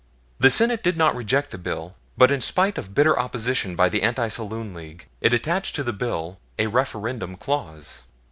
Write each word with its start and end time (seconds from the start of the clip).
The 0.39 0.49
Senate 0.49 0.81
did 0.81 0.97
not 0.97 1.13
reject 1.15 1.51
the 1.51 1.59
bill; 1.59 1.93
but, 2.17 2.31
in 2.31 2.41
spite 2.41 2.79
of 2.79 2.95
bitter 2.95 3.19
opposition 3.19 3.75
by 3.75 3.87
the 3.87 4.01
Anti 4.01 4.29
Saloon 4.29 4.73
League, 4.73 5.07
it 5.21 5.31
attached 5.31 5.75
to 5.75 5.83
the 5.83 5.93
bill 5.93 6.39
a 6.57 6.65
referendum 6.65 7.35
clause. 7.37 8.05